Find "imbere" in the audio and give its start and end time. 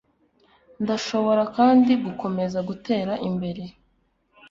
3.29-3.63